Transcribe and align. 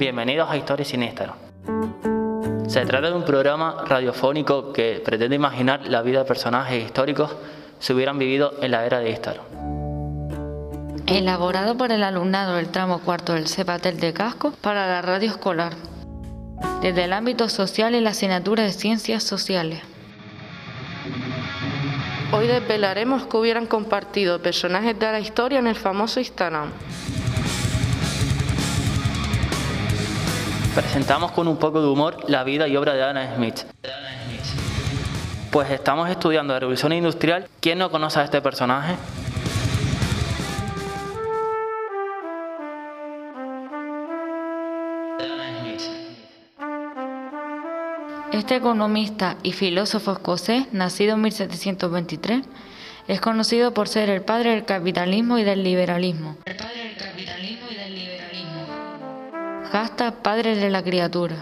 bienvenidos 0.00 0.48
a 0.50 0.56
Historias 0.56 0.88
sin 0.88 1.02
Instagram. 1.02 1.36
Se 2.66 2.86
trata 2.86 3.10
de 3.10 3.14
un 3.14 3.22
programa 3.22 3.84
radiofónico 3.86 4.72
que 4.72 5.02
pretende 5.04 5.36
imaginar 5.36 5.86
la 5.86 6.00
vida 6.00 6.20
de 6.20 6.24
personajes 6.24 6.82
históricos 6.82 7.36
si 7.80 7.92
hubieran 7.92 8.18
vivido 8.18 8.54
en 8.62 8.70
la 8.70 8.86
era 8.86 9.00
de 9.00 9.10
Instagram. 9.10 9.44
Elaborado 11.06 11.76
por 11.76 11.92
el 11.92 12.02
alumnado 12.02 12.56
del 12.56 12.70
tramo 12.70 13.00
cuarto 13.00 13.34
del 13.34 13.46
CEPATEL 13.46 14.00
de 14.00 14.14
Casco 14.14 14.54
para 14.62 14.86
la 14.86 15.02
radio 15.02 15.28
escolar, 15.28 15.74
desde 16.80 17.04
el 17.04 17.12
ámbito 17.12 17.50
social 17.50 17.94
y 17.94 18.00
la 18.00 18.10
asignatura 18.10 18.62
de 18.62 18.72
ciencias 18.72 19.22
sociales. 19.22 19.82
Hoy 22.32 22.46
desvelaremos 22.46 23.26
que 23.26 23.36
hubieran 23.36 23.66
compartido 23.66 24.40
personajes 24.40 24.98
de 24.98 25.12
la 25.12 25.20
historia 25.20 25.58
en 25.58 25.66
el 25.66 25.76
famoso 25.76 26.20
Instagram. 26.20 26.70
Presentamos 30.74 31.32
con 31.32 31.48
un 31.48 31.56
poco 31.56 31.80
de 31.82 31.88
humor 31.88 32.30
la 32.30 32.44
vida 32.44 32.68
y 32.68 32.76
obra 32.76 32.94
de 32.94 33.02
Adam 33.02 33.36
Smith. 33.36 33.60
Pues 35.50 35.68
estamos 35.70 36.08
estudiando 36.08 36.52
la 36.52 36.60
Revolución 36.60 36.92
Industrial. 36.92 37.48
¿Quién 37.60 37.78
no 37.78 37.90
conoce 37.90 38.20
a 38.20 38.24
este 38.24 38.40
personaje? 38.40 38.94
Este 48.32 48.54
economista 48.54 49.36
y 49.42 49.52
filósofo 49.52 50.12
escocés, 50.12 50.72
nacido 50.72 51.14
en 51.14 51.22
1723, 51.22 52.46
es 53.08 53.20
conocido 53.20 53.74
por 53.74 53.88
ser 53.88 54.08
el 54.08 54.22
padre 54.22 54.50
del 54.50 54.64
capitalismo 54.64 55.36
y 55.36 55.42
del 55.42 55.64
liberalismo. 55.64 56.36
El 56.44 56.56
padre 56.56 56.84
del 56.84 56.96
capitalismo 56.96 57.66
y 57.70 57.74
del 57.74 57.94
liberalismo. 57.94 58.89
Hashtag 59.72 60.14
padre 60.14 60.56
de 60.56 60.68
la 60.68 60.82
criatura. 60.82 61.36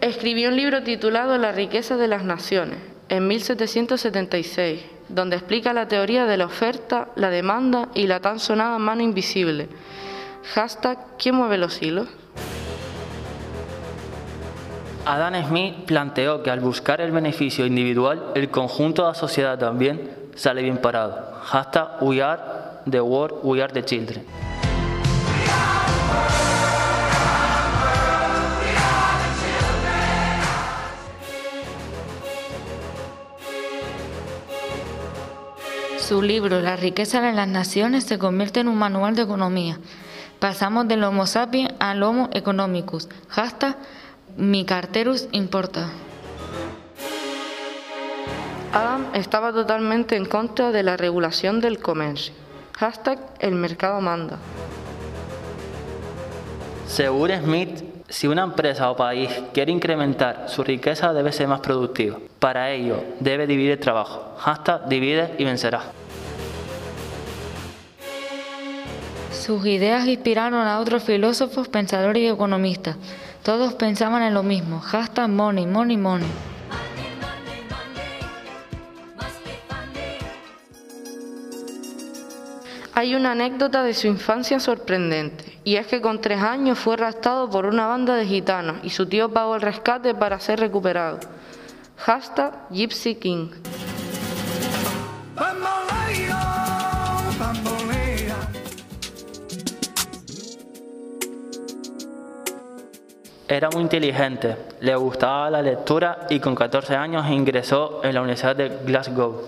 Escribió 0.00 0.48
un 0.48 0.56
libro 0.56 0.82
titulado 0.82 1.38
La 1.38 1.52
riqueza 1.52 1.96
de 1.96 2.08
las 2.08 2.24
naciones, 2.24 2.78
en 3.08 3.28
1776, 3.28 4.82
donde 5.08 5.36
explica 5.36 5.72
la 5.72 5.86
teoría 5.86 6.26
de 6.26 6.36
la 6.36 6.46
oferta, 6.46 7.10
la 7.14 7.30
demanda 7.30 7.90
y 7.94 8.08
la 8.08 8.18
tan 8.18 8.40
sonada 8.40 8.76
mano 8.80 9.02
invisible. 9.02 9.68
Hashtag 10.52 10.98
¿Quién 11.16 11.36
mueve 11.36 11.58
los 11.58 11.80
hilos? 11.80 12.08
Adam 15.04 15.46
Smith 15.46 15.84
planteó 15.86 16.42
que 16.42 16.50
al 16.50 16.58
buscar 16.58 17.00
el 17.00 17.12
beneficio 17.12 17.66
individual, 17.66 18.32
el 18.34 18.50
conjunto 18.50 19.02
de 19.02 19.08
la 19.10 19.14
sociedad 19.14 19.56
también 19.56 20.10
sale 20.34 20.62
bien 20.62 20.78
parado. 20.78 21.40
Hashtag 21.44 22.02
We 22.02 22.20
are 22.20 22.42
the 22.90 23.00
world, 23.00 23.38
we 23.44 23.62
are 23.62 23.72
the 23.72 23.84
children. 23.84 24.45
Su 36.06 36.22
libro 36.22 36.60
La 36.60 36.76
riqueza 36.76 37.20
de 37.20 37.32
las 37.32 37.48
naciones 37.48 38.04
se 38.04 38.16
convierte 38.16 38.60
en 38.60 38.68
un 38.68 38.78
manual 38.78 39.16
de 39.16 39.22
economía. 39.22 39.80
Pasamos 40.38 40.86
del 40.86 41.02
Homo 41.02 41.26
sapiens 41.26 41.74
al 41.80 42.00
Homo 42.04 42.30
economicus. 42.32 43.08
Hashtag 43.28 43.76
mi 44.36 44.64
carterus 44.64 45.26
importa. 45.32 45.90
Adam 48.72 49.06
estaba 49.14 49.52
totalmente 49.52 50.14
en 50.14 50.26
contra 50.26 50.70
de 50.70 50.84
la 50.84 50.96
regulación 50.96 51.60
del 51.60 51.80
comercio. 51.80 52.32
Hashtag 52.78 53.18
el 53.40 53.56
mercado 53.56 54.00
manda. 54.00 54.38
Según 56.86 57.30
Smith, 57.32 57.82
si 58.08 58.28
una 58.28 58.44
empresa 58.44 58.90
o 58.90 58.96
país 58.96 59.30
quiere 59.52 59.72
incrementar 59.72 60.48
su 60.48 60.62
riqueza 60.62 61.12
debe 61.12 61.32
ser 61.32 61.48
más 61.48 61.60
productiva. 61.60 62.18
Para 62.38 62.70
ello 62.70 63.02
debe 63.20 63.46
dividir 63.46 63.72
el 63.72 63.78
trabajo. 63.80 64.36
Hashtag 64.38 64.88
divide 64.88 65.34
y 65.38 65.44
vencerá. 65.44 65.82
Sus 69.32 69.64
ideas 69.66 70.06
inspiraron 70.06 70.66
a 70.66 70.80
otros 70.80 71.04
filósofos, 71.04 71.68
pensadores 71.68 72.22
y 72.22 72.26
economistas. 72.26 72.96
Todos 73.42 73.74
pensaban 73.74 74.22
en 74.22 74.34
lo 74.34 74.42
mismo. 74.42 74.80
Hashtag 74.80 75.28
money, 75.28 75.66
money, 75.66 75.96
money. 75.96 76.26
Hay 82.98 83.14
una 83.14 83.32
anécdota 83.32 83.82
de 83.82 83.92
su 83.92 84.06
infancia 84.06 84.58
sorprendente, 84.58 85.58
y 85.64 85.76
es 85.76 85.86
que 85.86 86.00
con 86.00 86.18
tres 86.18 86.40
años 86.40 86.78
fue 86.78 86.96
raptado 86.96 87.50
por 87.50 87.66
una 87.66 87.86
banda 87.86 88.14
de 88.14 88.24
gitanos 88.24 88.78
y 88.84 88.88
su 88.88 89.04
tío 89.04 89.28
pagó 89.30 89.54
el 89.54 89.60
rescate 89.60 90.14
para 90.14 90.40
ser 90.40 90.60
recuperado. 90.60 91.20
Hashtag 91.98 92.54
Gypsy 92.70 93.16
King. 93.16 93.50
Era 103.46 103.68
muy 103.74 103.82
inteligente, 103.82 104.56
le 104.80 104.96
gustaba 104.96 105.50
la 105.50 105.60
lectura 105.60 106.26
y 106.30 106.40
con 106.40 106.54
14 106.54 106.96
años 106.96 107.26
ingresó 107.28 108.00
en 108.02 108.14
la 108.14 108.22
Universidad 108.22 108.56
de 108.56 108.70
Glasgow. 108.86 109.42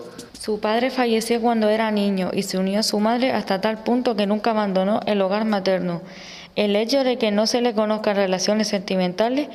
Su 0.48 0.60
padre 0.60 0.88
falleció 0.88 1.42
cuando 1.42 1.69
era 1.69 1.91
niño 1.91 2.31
y 2.32 2.42
se 2.42 2.56
unió 2.56 2.81
a 2.81 2.82
su 2.82 2.98
madre 3.00 3.32
hasta 3.32 3.60
tal 3.60 3.82
punto 3.82 4.16
que 4.16 4.26
nunca 4.26 4.53
abandonó 4.53 5.00
el 5.04 5.20
hogar 5.20 5.44
materno. 5.44 6.00
El 6.56 6.75
hecho 6.75 7.04
de 7.04 7.19
que 7.19 7.31
no 7.31 7.47
se 7.47 7.60
le 7.60 7.75
conozcan 7.75 8.16
relaciones 8.16 8.69
sentimentales 8.69 9.48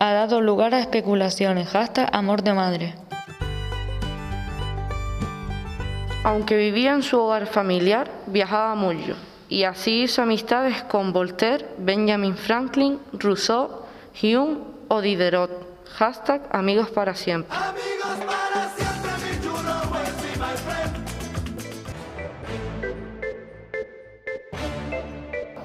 ha 0.00 0.12
dado 0.12 0.40
lugar 0.40 0.74
a 0.74 0.80
especulaciones, 0.80 1.72
hasta 1.76 2.04
amor 2.04 2.42
de 2.42 2.52
madre. 2.52 2.94
Aunque 6.24 6.56
vivía 6.56 6.94
en 6.94 7.04
su 7.04 7.20
hogar 7.20 7.46
familiar, 7.46 8.10
viajaba 8.26 8.74
mucho 8.74 9.14
y 9.48 9.62
así 9.62 10.02
hizo 10.02 10.20
amistades 10.20 10.82
con 10.82 11.12
Voltaire, 11.12 11.64
Benjamin 11.78 12.36
Franklin, 12.36 12.98
Rousseau, 13.12 13.84
Hume 14.20 14.58
o 14.88 15.00
Diderot. 15.00 15.70
Hashtag 15.96 16.42
amigos 16.50 16.90
para 16.90 17.14
siempre. 17.14 17.56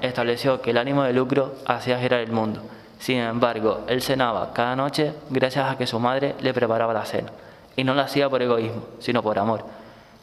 Estableció 0.06 0.62
que 0.62 0.70
el 0.70 0.78
ánimo 0.78 1.02
de 1.02 1.12
lucro 1.12 1.56
hacía 1.66 1.98
girar 1.98 2.20
el 2.20 2.30
mundo. 2.30 2.62
Sin 2.98 3.18
embargo, 3.18 3.84
él 3.88 4.00
cenaba 4.00 4.52
cada 4.54 4.76
noche 4.76 5.12
gracias 5.30 5.70
a 5.70 5.76
que 5.76 5.86
su 5.86 5.98
madre 5.98 6.36
le 6.40 6.54
preparaba 6.54 6.94
la 6.94 7.04
cena. 7.04 7.32
Y 7.74 7.82
no 7.82 7.92
lo 7.92 8.02
hacía 8.02 8.30
por 8.30 8.40
egoísmo, 8.40 8.82
sino 9.00 9.20
por 9.20 9.36
amor. 9.38 9.64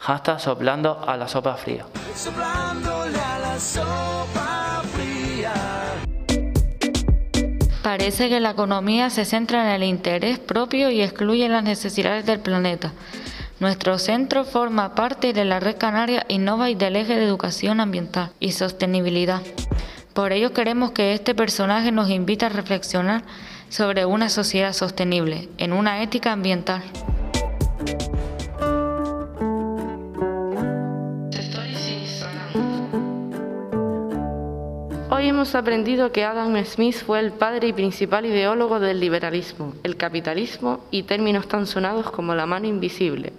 Hasta 0.06 0.40
soplando 0.40 1.04
a 1.06 1.18
la 1.18 1.28
sopa 1.28 1.56
fría. 1.56 1.86
a 1.86 3.40
la 3.40 3.60
sopa 3.60 4.82
fría. 4.94 5.54
Parece 7.84 8.30
que 8.30 8.40
la 8.40 8.52
economía 8.52 9.10
se 9.10 9.26
centra 9.26 9.68
en 9.68 9.82
el 9.82 9.84
interés 9.84 10.40
propio 10.40 10.90
y 10.90 11.02
excluye 11.02 11.48
las 11.50 11.64
necesidades 11.64 12.26
del 12.26 12.40
planeta. 12.40 12.94
Nuestro 13.64 13.98
centro 13.98 14.44
forma 14.44 14.94
parte 14.94 15.32
de 15.32 15.46
la 15.46 15.62
red 15.62 15.78
canaria 15.78 16.26
Innova 16.28 16.70
y 16.70 16.76
del 16.76 16.98
eje 16.98 17.16
de 17.16 17.24
educación 17.24 17.80
ambiental 17.80 18.32
y 18.42 18.52
sostenibilidad. 18.52 19.42
Por 20.14 20.34
ello 20.34 20.52
queremos 20.52 20.92
que 20.92 21.14
este 21.14 21.34
personaje 21.34 21.94
nos 21.94 22.10
invite 22.10 22.46
a 22.46 22.50
reflexionar 22.50 23.24
sobre 23.70 24.06
una 24.06 24.28
sociedad 24.28 24.74
sostenible 24.74 25.48
en 25.58 25.72
una 25.72 26.04
ética 26.04 26.34
ambiental. 26.34 26.84
Hoy 35.10 35.30
hemos 35.30 35.56
aprendido 35.56 36.12
que 36.12 36.26
Adam 36.26 36.62
Smith 36.66 36.96
fue 37.06 37.22
el 37.22 37.32
padre 37.32 37.70
y 37.70 37.74
principal 37.74 38.26
ideólogo 38.26 38.82
del 38.82 39.00
liberalismo, 39.00 39.74
el 39.84 39.96
capitalismo 39.96 40.82
y 40.92 41.04
términos 41.04 41.48
tan 41.48 41.66
sonados 41.66 42.12
como 42.12 42.36
la 42.36 42.46
mano 42.46 42.68
invisible, 42.68 43.32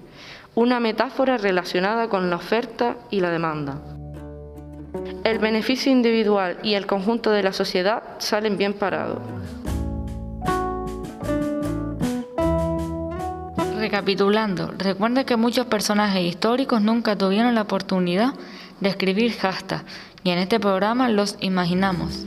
una 0.55 0.81
metáfora 0.81 1.37
relacionada 1.37 2.09
con 2.09 2.31
la 2.31 2.37
oferta 2.37 2.97
y 3.11 3.21
la 3.21 3.31
demanda. 3.31 3.81
El 5.25 5.39
beneficio 5.39 5.91
individual 5.91 6.59
y 6.62 6.75
el 6.75 6.87
conjunto 6.87 7.31
de 7.31 7.43
la 7.43 7.53
sociedad 7.53 8.03
salen 8.19 8.56
bien 8.56 8.75
parados. 8.75 9.19
Recapitulando, 13.79 14.73
recuerda 14.79 15.25
que 15.25 15.37
muchos 15.37 15.67
personajes 15.67 16.23
históricos 16.23 16.81
nunca 16.81 17.17
tuvieron 17.17 17.55
la 17.55 17.62
oportunidad 17.62 18.35
de 18.81 18.89
escribir 18.89 19.33
hashtag 19.33 19.85
y 20.23 20.31
en 20.31 20.39
este 20.39 20.61
programa 20.61 21.09
los 21.09 21.37
imaginamos. 21.41 22.25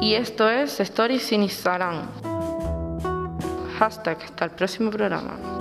Y 0.00 0.14
esto 0.14 0.48
es 0.48 0.80
Stories 0.80 1.22
sin 1.22 1.42
Instagram. 1.42 2.25
Hashtag 3.78 4.16
hasta 4.22 4.46
el 4.46 4.50
próximo 4.52 4.90
programa. 4.90 5.55